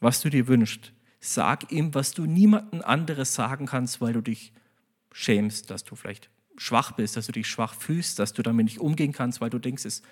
[0.00, 0.92] was du dir wünschst.
[1.20, 4.52] Sag ihm, was du niemandem anderes sagen kannst, weil du dich
[5.12, 8.78] schämst, dass du vielleicht schwach bist, dass du dich schwach fühlst, dass du damit nicht
[8.78, 10.02] umgehen kannst, weil du denkst, es,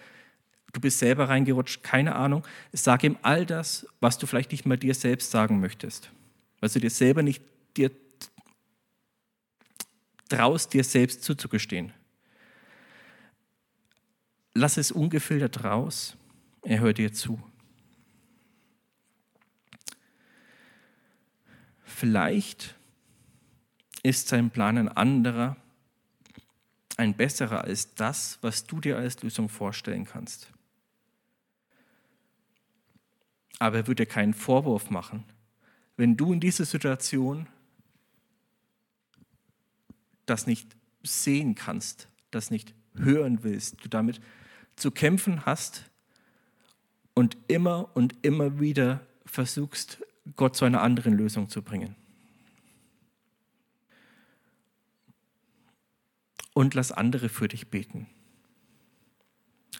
[0.72, 2.44] du bist selber reingerutscht, keine Ahnung.
[2.72, 6.10] Sag ihm all das, was du vielleicht nicht mal dir selbst sagen möchtest,
[6.60, 7.42] weil du dir selber nicht
[7.76, 7.90] dir
[10.28, 11.92] traust, dir selbst zuzugestehen.
[14.52, 16.16] Lass es ungefiltert raus,
[16.62, 17.40] er hört dir zu.
[21.88, 22.76] Vielleicht
[24.02, 25.56] ist sein Plan ein anderer,
[26.96, 30.52] ein besserer als das, was du dir als Lösung vorstellen kannst.
[33.58, 35.24] Aber er würde keinen Vorwurf machen,
[35.96, 37.48] wenn du in dieser Situation
[40.26, 44.20] das nicht sehen kannst, das nicht hören willst, du damit
[44.76, 45.90] zu kämpfen hast
[47.14, 50.02] und immer und immer wieder versuchst,
[50.36, 51.96] Gott zu einer anderen Lösung zu bringen.
[56.58, 58.08] und lass andere für dich beten.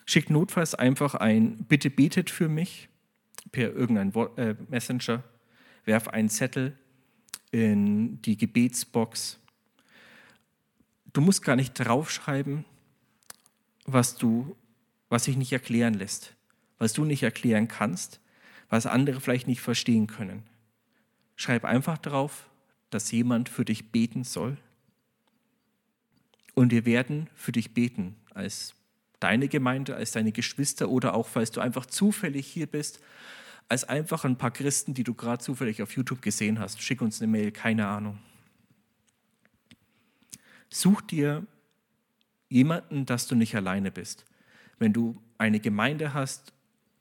[0.06, 2.88] Schick notfalls einfach ein Bitte betet für mich
[3.50, 5.24] per irgendein äh, Messenger.
[5.87, 6.78] Werf einen Zettel
[7.50, 9.40] in die Gebetsbox.
[11.12, 12.64] Du musst gar nicht draufschreiben,
[13.84, 14.56] was du,
[15.08, 16.37] was sich nicht erklären lässt,
[16.78, 18.20] was du nicht erklären kannst,
[18.68, 20.42] was andere vielleicht nicht verstehen können.
[21.37, 22.48] Schreib einfach drauf,
[22.90, 24.57] dass jemand für dich beten soll
[26.54, 28.74] und wir werden für dich beten, als
[29.20, 33.00] deine Gemeinde, als deine Geschwister oder auch, falls du einfach zufällig hier bist,
[33.68, 36.83] als einfach ein paar Christen, die du gerade zufällig auf YouTube gesehen hast.
[36.83, 38.18] Schick uns eine Mail, keine Ahnung.
[40.70, 41.46] Such dir
[42.48, 44.24] jemanden, dass du nicht alleine bist.
[44.78, 46.52] Wenn du eine Gemeinde hast,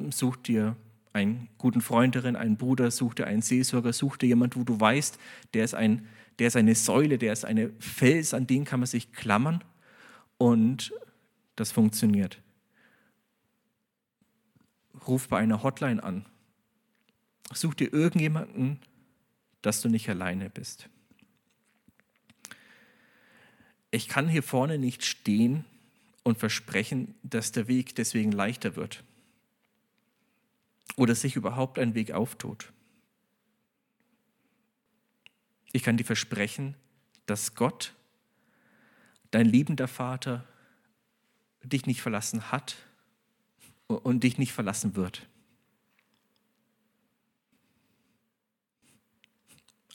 [0.09, 0.75] such dir
[1.17, 5.19] einen guten Freundin, einen Bruder, such dir einen Seelsorger, such dir jemanden, wo du weißt,
[5.53, 6.07] der ist ein
[6.39, 9.63] der ist eine Säule, der ist eine Fels, an den kann man sich klammern
[10.37, 10.93] und
[11.55, 12.41] das funktioniert.
[15.07, 16.25] Ruf bei einer Hotline an.
[17.53, 18.79] Such dir irgendjemanden,
[19.61, 20.89] dass du nicht alleine bist.
[23.89, 25.65] Ich kann hier vorne nicht stehen
[26.23, 29.03] und versprechen, dass der Weg deswegen leichter wird
[30.95, 32.71] oder sich überhaupt ein Weg auftut.
[35.73, 36.75] Ich kann dir versprechen,
[37.25, 37.93] dass Gott,
[39.31, 40.47] dein liebender Vater,
[41.63, 42.77] dich nicht verlassen hat
[43.87, 45.27] und dich nicht verlassen wird.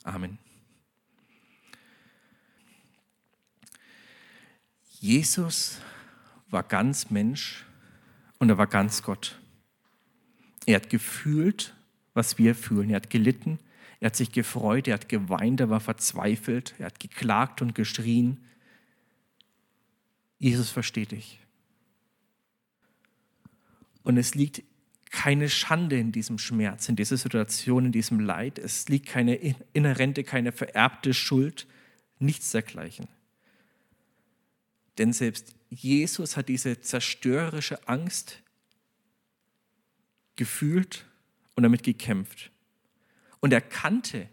[0.03, 0.37] Amen.
[4.99, 5.79] Jesus
[6.47, 7.65] war ganz Mensch
[8.39, 9.39] und er war ganz Gott.
[10.65, 11.75] Er hat gefühlt,
[12.13, 12.89] was wir fühlen.
[12.89, 13.59] Er hat gelitten,
[13.99, 18.43] er hat sich gefreut, er hat geweint, er war verzweifelt, er hat geklagt und geschrien.
[20.39, 21.39] Jesus versteht dich.
[24.03, 24.63] Und es liegt
[25.09, 28.59] keine Schande in diesem Schmerz, in dieser Situation, in diesem Leid.
[28.59, 31.67] Es liegt keine inhärente, keine vererbte Schuld,
[32.19, 33.07] nichts dergleichen.
[34.97, 38.42] Denn selbst Jesus hat diese zerstörerische Angst
[40.35, 41.05] gefühlt
[41.55, 42.51] und damit gekämpft.
[43.39, 44.29] Und er kannte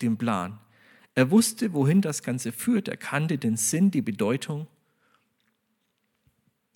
[0.00, 0.58] den Plan.
[1.14, 2.88] Er wusste, wohin das Ganze führt.
[2.88, 4.66] Er kannte den Sinn, die Bedeutung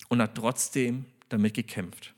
[0.09, 2.13] und hat trotzdem damit gekämpft.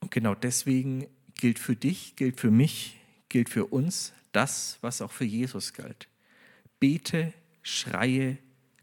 [0.00, 2.98] Und genau deswegen gilt für dich, gilt für mich,
[3.28, 6.08] gilt für uns das, was auch für Jesus galt.
[6.78, 8.38] Bete, schreie,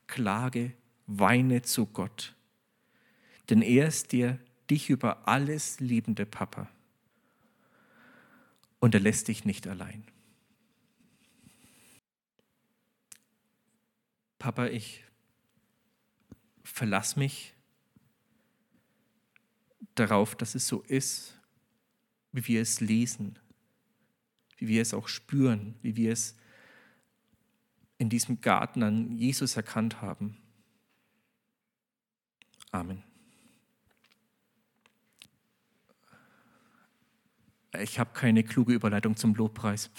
[0.07, 0.73] klage,
[1.05, 2.36] weine zu Gott.
[3.49, 6.69] Denn er ist der, dich über alles liebende Papa.
[8.79, 10.03] Und er lässt dich nicht allein.
[14.39, 15.03] Papa, ich
[16.63, 17.53] verlass mich
[19.95, 21.33] darauf, dass es so ist,
[22.31, 23.39] wie wir es lesen,
[24.57, 26.35] wie wir es auch spüren, wie wir es
[27.97, 30.37] in diesem Garten an Jesus erkannt haben.
[32.71, 33.03] Amen.
[37.73, 39.91] Ich habe keine kluge Überleitung zum Lobpreis.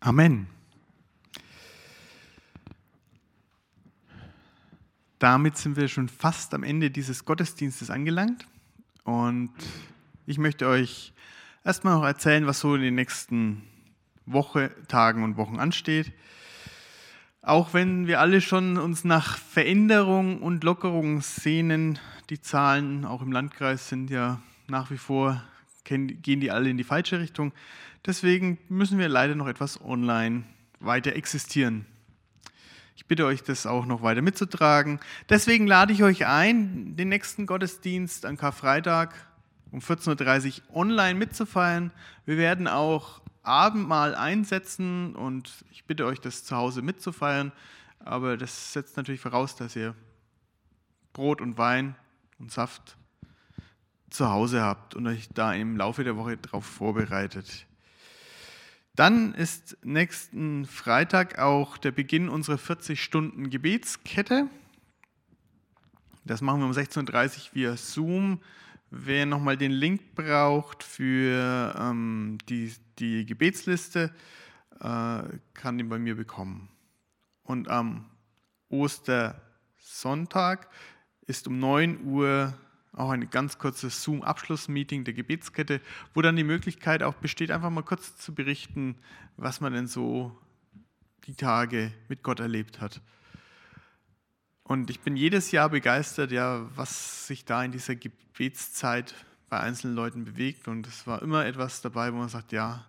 [0.00, 0.46] Amen.
[5.18, 8.46] Damit sind wir schon fast am Ende dieses Gottesdienstes angelangt.
[9.02, 9.50] Und
[10.26, 11.12] ich möchte euch
[11.64, 13.62] erstmal noch erzählen, was so in den nächsten
[14.26, 16.12] Woche, Tagen und Wochen ansteht.
[17.42, 21.98] Auch wenn wir alle schon uns nach Veränderung und Lockerung sehnen,
[22.30, 25.42] die Zahlen auch im Landkreis sind ja nach wie vor,
[25.84, 27.52] gehen die alle in die falsche Richtung.
[28.04, 30.44] Deswegen müssen wir leider noch etwas online
[30.80, 31.86] weiter existieren.
[32.96, 35.00] Ich bitte euch, das auch noch weiter mitzutragen.
[35.30, 39.14] Deswegen lade ich euch ein, den nächsten Gottesdienst an Karfreitag
[39.70, 41.92] um 14.30 Uhr online mitzufeiern.
[42.26, 47.52] Wir werden auch Abendmahl einsetzen und ich bitte euch, das zu Hause mitzufeiern.
[48.00, 49.94] Aber das setzt natürlich voraus, dass ihr
[51.12, 51.96] Brot und Wein
[52.38, 52.96] und Saft
[54.10, 57.66] zu Hause habt und euch da im Laufe der Woche darauf vorbereitet.
[58.94, 64.48] Dann ist nächsten Freitag auch der Beginn unserer 40 Stunden Gebetskette.
[66.24, 68.40] Das machen wir um 16.30 Uhr via Zoom.
[68.90, 74.12] Wer nochmal den Link braucht für ähm, die, die Gebetsliste,
[74.80, 75.22] äh,
[75.54, 76.68] kann den bei mir bekommen.
[77.44, 78.06] Und am
[78.68, 80.68] Ostersonntag
[81.28, 82.54] ist um 9 Uhr
[82.92, 85.80] auch ein ganz kurzes Zoom-Abschlussmeeting der Gebetskette,
[86.14, 88.96] wo dann die Möglichkeit auch besteht, einfach mal kurz zu berichten,
[89.36, 90.36] was man denn so
[91.26, 93.00] die Tage mit Gott erlebt hat.
[94.64, 99.14] Und ich bin jedes Jahr begeistert, ja, was sich da in dieser Gebetszeit
[99.48, 100.68] bei einzelnen Leuten bewegt.
[100.68, 102.84] Und es war immer etwas dabei, wo man sagt, ja,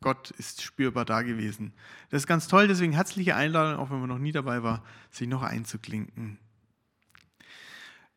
[0.00, 1.72] Gott ist spürbar da gewesen.
[2.10, 5.28] Das ist ganz toll, deswegen herzliche Einladung, auch wenn man noch nie dabei war, sich
[5.28, 6.38] noch einzuklinken.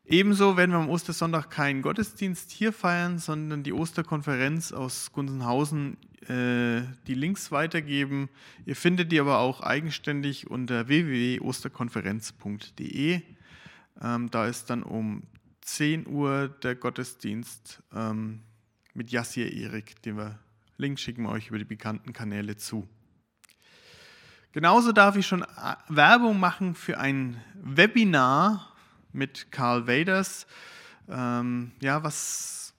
[0.04, 5.96] Ebenso werden wir am Ostersonntag keinen Gottesdienst hier feiern, sondern die Osterkonferenz aus Gunzenhausen
[6.28, 8.28] äh, die Links weitergeben.
[8.66, 13.20] Ihr findet die aber auch eigenständig unter www.osterkonferenz.de.
[14.02, 15.22] Ähm, da ist dann um
[15.60, 18.40] 10 Uhr der Gottesdienst ähm,
[18.94, 20.40] mit Yassir Erik, den wir
[20.78, 22.88] Link schicken wir euch über die bekannten Kanäle zu.
[24.50, 25.46] Genauso darf ich schon äh,
[25.88, 28.71] Werbung machen für ein Webinar
[29.12, 30.46] mit Carl Waders.
[31.08, 32.74] Ähm, ja, was,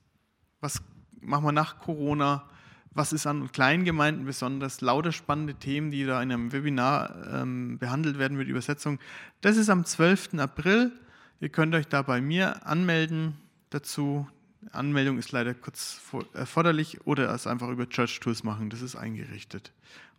[0.61, 0.81] was
[1.21, 2.43] machen wir nach Corona?
[2.91, 4.81] Was ist an kleinen Gemeinden besonders?
[4.81, 8.99] Lauter spannende Themen, die da in einem Webinar ähm, behandelt werden mit Übersetzung.
[9.41, 10.35] Das ist am 12.
[10.37, 10.91] April.
[11.39, 13.35] Ihr könnt euch da bei mir anmelden
[13.71, 14.27] dazu.
[14.71, 15.99] Anmeldung ist leider kurz
[16.33, 18.69] erforderlich oder es einfach über Church Tools machen.
[18.69, 19.71] Das ist eingerichtet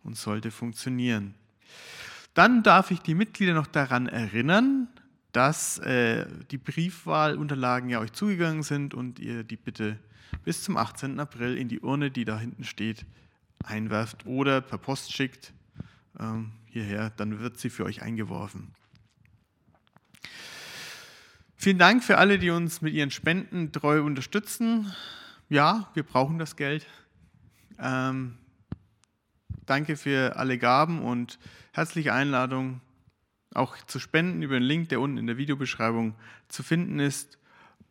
[0.03, 1.33] und sollte funktionieren.
[2.33, 4.89] Dann darf ich die Mitglieder noch daran erinnern,
[5.35, 9.99] dass äh, die Briefwahlunterlagen ja euch zugegangen sind und ihr die bitte
[10.45, 11.19] bis zum 18.
[11.19, 13.05] April in die Urne, die da hinten steht,
[13.63, 15.53] einwerft oder per Post schickt
[16.19, 18.73] ähm, hierher, dann wird sie für euch eingeworfen.
[21.57, 24.93] Vielen Dank für alle, die uns mit ihren Spenden treu unterstützen.
[25.49, 26.85] Ja, wir brauchen das Geld.
[27.77, 28.37] Ähm,
[29.65, 31.39] danke für alle Gaben und
[31.73, 32.79] herzliche Einladung
[33.55, 36.15] auch zu spenden über den Link, der unten in der Videobeschreibung
[36.47, 37.37] zu finden ist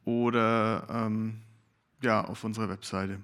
[0.04, 1.40] oder ähm,
[2.02, 3.20] ja, auf unserer Webseite.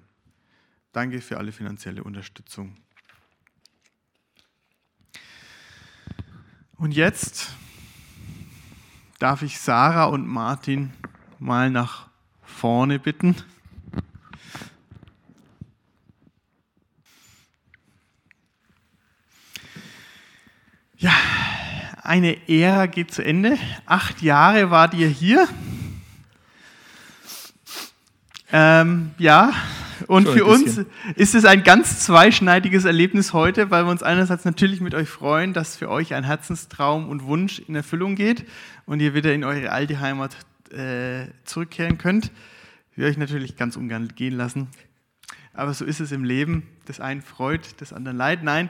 [0.91, 2.75] Danke für alle finanzielle Unterstützung.
[6.75, 7.55] Und jetzt
[9.19, 10.91] darf ich Sarah und Martin
[11.37, 12.09] mal nach
[12.41, 13.35] vorne bitten.
[22.11, 23.57] Eine Ära geht zu Ende.
[23.85, 25.47] Acht Jahre wart ihr hier.
[28.51, 29.53] Ähm, ja,
[30.07, 30.81] und für uns
[31.15, 35.53] ist es ein ganz zweischneidiges Erlebnis heute, weil wir uns einerseits natürlich mit euch freuen,
[35.53, 38.43] dass für euch ein Herzenstraum und Wunsch in Erfüllung geht
[38.85, 40.35] und ihr wieder in eure alte Heimat
[40.73, 42.29] äh, zurückkehren könnt.
[42.93, 44.67] Wir euch natürlich ganz ungern gehen lassen.
[45.53, 46.67] Aber so ist es im Leben.
[46.87, 48.43] Das einen freut, das andere leid.
[48.43, 48.69] Nein,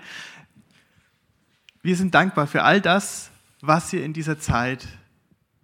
[1.81, 4.87] wir sind dankbar für all das, was ihr in dieser Zeit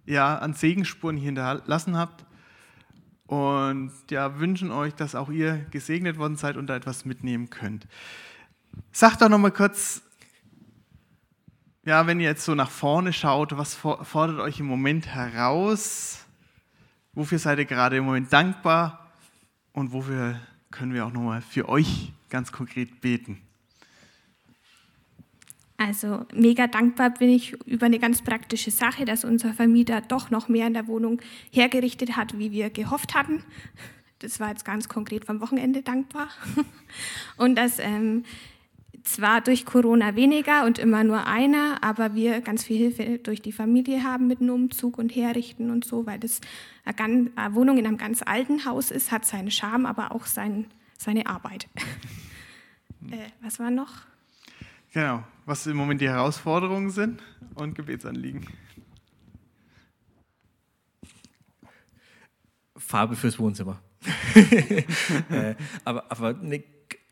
[0.04, 2.24] ja, an Segensspuren hier hinterlassen habt.
[3.26, 7.86] Und ja, wünschen euch, dass auch ihr gesegnet worden seid und da etwas mitnehmen könnt.
[8.90, 10.02] Sag doch noch mal kurz,
[11.84, 16.24] ja, wenn ihr jetzt so nach vorne schaut, was fordert euch im Moment heraus?
[17.12, 19.10] Wofür seid ihr gerade im Moment dankbar?
[19.72, 20.40] Und wofür
[20.70, 23.42] können wir auch nochmal für euch ganz konkret beten?
[25.78, 30.48] Also mega dankbar bin ich über eine ganz praktische Sache, dass unser Vermieter doch noch
[30.48, 31.22] mehr in der Wohnung
[31.52, 33.44] hergerichtet hat, wie wir gehofft hatten.
[34.18, 36.28] Das war jetzt ganz konkret vom Wochenende dankbar.
[37.36, 38.24] Und dass ähm,
[39.04, 43.52] zwar durch Corona weniger und immer nur einer, aber wir ganz viel Hilfe durch die
[43.52, 46.40] Familie haben mit einem Umzug und Herrichten und so, weil das
[46.84, 50.66] eine, Wohnung in einem ganz alten Haus ist, hat seinen Charme, aber auch sein,
[50.98, 51.68] seine Arbeit.
[53.10, 54.02] äh, was war noch?
[54.92, 57.22] Genau, was im Moment die Herausforderungen sind
[57.54, 58.46] und Gebetsanliegen.
[62.76, 63.80] Farbe fürs Wohnzimmer.
[65.30, 65.54] äh,
[65.86, 66.62] aber, aber eine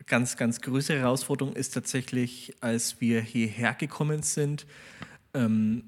[0.04, 4.66] ganz, ganz größere Herausforderung ist tatsächlich, als wir hierher gekommen sind,
[5.32, 5.84] ähm,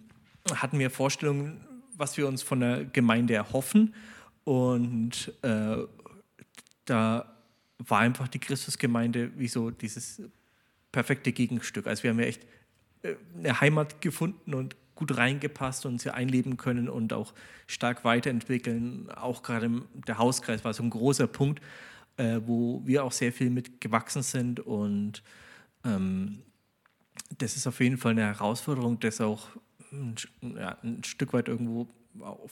[0.50, 1.60] hatten wir Vorstellungen,
[1.96, 3.94] was wir uns von der Gemeinde erhoffen.
[4.44, 5.76] Und äh,
[6.86, 7.34] da
[7.76, 10.22] war einfach die Christusgemeinde wie so dieses
[10.92, 11.86] perfekte Gegenstück.
[11.86, 12.46] Also wir haben ja echt
[13.02, 17.32] äh, eine Heimat gefunden und gut reingepasst und sie einleben können und auch
[17.68, 19.08] stark weiterentwickeln.
[19.10, 21.62] Auch gerade der Hauskreis war so ein großer Punkt,
[22.16, 25.22] äh, wo wir auch sehr viel mit gewachsen sind und
[25.84, 26.42] ähm,
[27.38, 29.48] das ist auf jeden Fall eine Herausforderung, das auch
[29.92, 30.16] ein,
[30.56, 31.88] ja, ein Stück weit irgendwo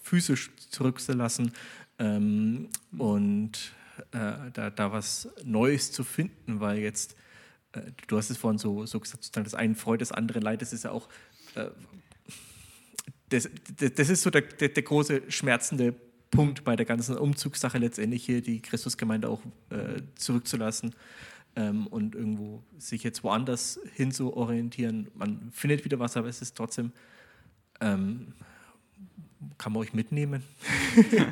[0.01, 1.53] physisch zurückzulassen
[1.99, 3.73] ähm, und
[4.13, 7.17] äh, da, da was Neues zu finden, weil jetzt
[8.07, 10.85] du hast es vorhin so, so gesagt, das eine Freude, das andere Leid, das ist
[10.85, 11.09] ja auch,
[11.55, 11.67] äh,
[13.29, 13.49] das,
[13.79, 15.95] das, das, ist so der, der, der, große schmerzende
[16.31, 20.95] Punkt bei der ganzen Umzugssache letztendlich hier, die Christusgemeinde auch äh, zurückzulassen
[21.57, 25.09] ähm, und irgendwo sich jetzt woanders hin zu orientieren.
[25.15, 26.93] Man findet wieder was, aber es ist trotzdem
[27.81, 28.35] ähm,
[29.59, 30.43] kann man euch mitnehmen?
[31.13, 31.27] ja.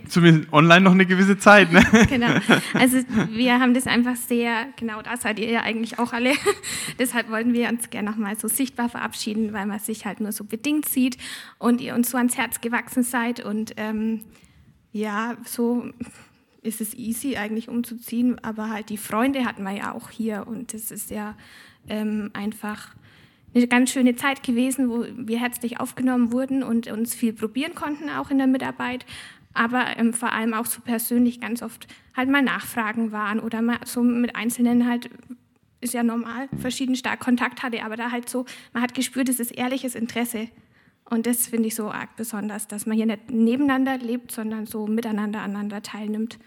[0.08, 1.72] Zumindest online noch eine gewisse Zeit.
[1.72, 1.84] Ne?
[2.08, 2.34] genau.
[2.74, 2.98] Also
[3.30, 6.32] wir haben das einfach sehr, genau da seid ihr ja eigentlich auch alle.
[6.98, 10.44] Deshalb wollten wir uns gerne nochmal so sichtbar verabschieden, weil man sich halt nur so
[10.44, 11.18] bedingt sieht
[11.58, 13.44] und ihr uns so ans Herz gewachsen seid.
[13.44, 14.20] Und ähm,
[14.92, 15.90] ja, so
[16.62, 20.72] ist es easy eigentlich umzuziehen, aber halt die Freunde hatten wir ja auch hier und
[20.72, 21.34] das ist ja
[21.88, 22.94] ähm, einfach
[23.54, 28.08] eine ganz schöne Zeit gewesen, wo wir herzlich aufgenommen wurden und uns viel probieren konnten,
[28.10, 29.04] auch in der Mitarbeit.
[29.54, 31.86] Aber ähm, vor allem auch so persönlich ganz oft
[32.16, 35.10] halt mal Nachfragen waren oder mal so mit Einzelnen halt,
[35.80, 39.40] ist ja normal, verschieden stark Kontakt hatte, aber da halt so, man hat gespürt, es
[39.40, 40.48] ist ehrliches Interesse.
[41.04, 44.86] Und das finde ich so arg besonders, dass man hier nicht nebeneinander lebt, sondern so
[44.86, 46.38] miteinander aneinander teilnimmt.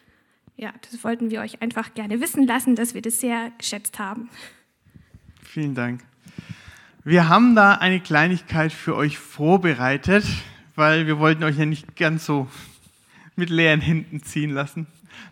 [0.58, 4.30] Ja, das wollten wir euch einfach gerne wissen lassen, dass wir das sehr geschätzt haben.
[5.44, 6.02] Vielen Dank.
[7.08, 10.26] Wir haben da eine Kleinigkeit für euch vorbereitet,
[10.74, 12.50] weil wir wollten euch ja nicht ganz so
[13.36, 14.88] mit leeren Händen ziehen lassen.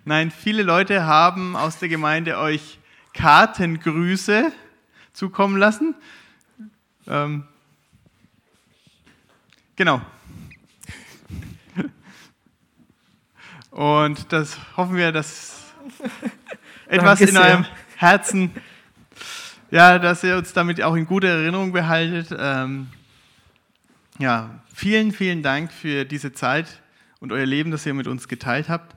[0.05, 2.77] Nein, viele Leute haben aus der Gemeinde euch
[3.15, 4.51] Kartengrüße
[5.13, 5.95] zukommen lassen.
[7.07, 7.43] Ähm,
[9.75, 9.99] genau.
[13.71, 15.73] Und das hoffen wir, dass
[16.87, 17.65] etwas in eurem
[17.97, 18.51] Herzen
[19.73, 22.27] ja, dass ihr uns damit auch in guter Erinnerung behaltet.
[22.37, 22.89] Ähm,
[24.19, 26.79] ja, vielen, vielen Dank für diese Zeit
[27.19, 28.95] und euer Leben, das ihr mit uns geteilt habt.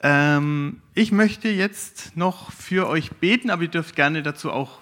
[0.00, 4.78] Ähm, ich möchte jetzt noch für euch beten, aber ihr dürft gerne dazu auch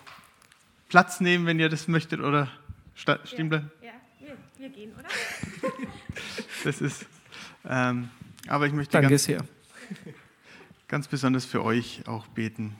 [0.89, 2.49] Platz nehmen, wenn ihr das möchtet oder
[2.95, 3.73] stehen bleiben.
[3.83, 3.95] Ja, ja.
[4.21, 5.09] Wir, wir, gehen, oder?
[6.65, 7.07] das ist.
[7.69, 8.09] Ähm,
[8.47, 9.45] aber ich möchte Danke ganz, sehr.
[10.87, 12.77] ganz besonders für euch auch beten.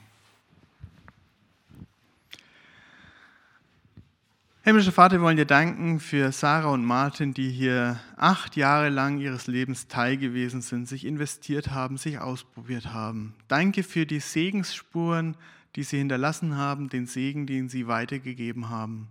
[4.65, 9.19] Himmlischer Vater, wir wollen dir danken für Sarah und Martin, die hier acht Jahre lang
[9.19, 13.35] ihres Lebens teil gewesen sind, sich investiert haben, sich ausprobiert haben.
[13.49, 15.37] Danke für die Segensspuren,
[15.75, 19.09] die sie hinterlassen haben, den Segen, den sie weitergegeben haben.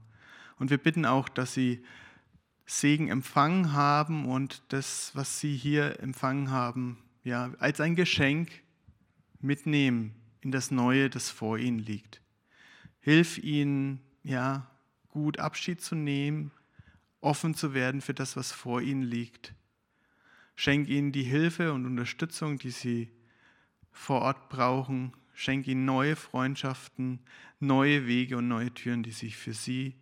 [0.58, 1.84] Und wir bitten auch, dass sie
[2.66, 8.50] Segen empfangen haben und das, was sie hier empfangen haben, ja, als ein Geschenk
[9.42, 12.22] mitnehmen in das Neue, das vor ihnen liegt.
[13.02, 14.71] Hilf ihnen, ja,
[15.12, 16.52] gut Abschied zu nehmen,
[17.22, 19.54] offen zu werden für das, was vor ihnen liegt.
[20.56, 23.12] Schenk ihnen die Hilfe und Unterstützung, die sie
[23.92, 25.14] vor Ort brauchen.
[25.34, 27.20] Schenk ihnen neue Freundschaften,
[27.60, 29.96] neue Wege und neue Türen, die sich für sie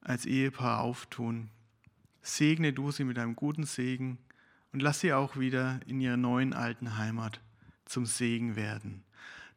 [0.00, 1.50] als Ehepaar auftun.
[2.22, 4.18] Segne du sie mit einem guten Segen
[4.72, 7.40] und lass sie auch wieder in ihrer neuen alten Heimat
[7.84, 9.04] zum Segen werden.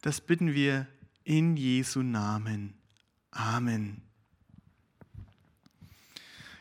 [0.01, 0.87] Das bitten wir
[1.23, 2.73] in Jesu Namen.
[3.31, 4.04] Amen.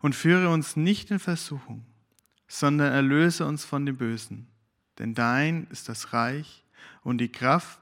[0.00, 1.84] Und führe uns nicht in Versuchung,
[2.46, 4.46] sondern erlöse uns von dem Bösen.
[4.98, 6.64] Denn dein ist das Reich
[7.02, 7.80] und die Kraft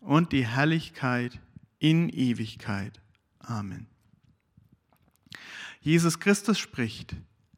[0.00, 1.40] und die Herrlichkeit
[1.78, 3.00] in Ewigkeit.
[3.40, 3.86] Amen.
[5.80, 7.14] Jesus Christus spricht,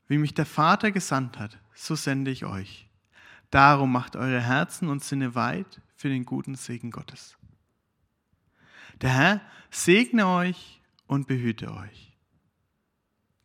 [0.06, 2.88] wie mich der Vater gesandt hat, so sende ich euch.
[3.50, 7.36] Darum macht eure Herzen und Sinne weit für den guten Segen Gottes.
[9.00, 9.40] Der Herr
[9.70, 12.07] segne euch und behüte euch.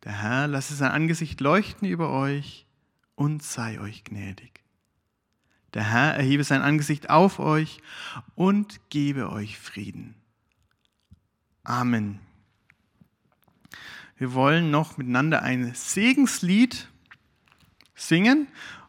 [0.04, 2.66] Der Herr lasse sein Angesicht leuchten über euch
[3.14, 4.62] und sei euch gnädig.
[5.72, 7.80] Der Herr erhebe sein Angesicht auf euch
[8.34, 10.14] und gebe euch Frieden.
[11.64, 12.20] Amen.
[14.16, 16.88] Wir wollen noch miteinander ein Segenslied
[17.94, 18.46] singen.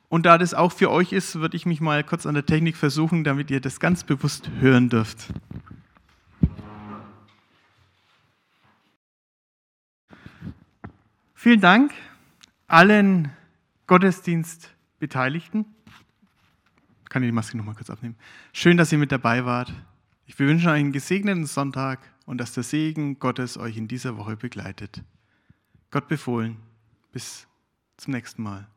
[0.07, 2.77] Und da das auch für euch ist, würde ich mich mal kurz an der Technik
[2.77, 5.33] versuchen, damit ihr das ganz bewusst hören dürft.
[11.45, 11.93] Vielen Dank
[12.65, 13.31] allen
[13.85, 15.67] Gottesdienstbeteiligten.
[17.07, 18.15] Kann ich die Maske nochmal kurz abnehmen?
[18.51, 19.71] Schön, dass ihr mit dabei wart.
[20.25, 24.35] Ich wünsche euch einen gesegneten Sonntag und dass der Segen Gottes euch in dieser Woche
[24.37, 25.03] begleitet.
[25.91, 26.57] Gott befohlen.
[27.11, 27.45] Bis
[27.97, 28.67] zum nächsten Mal.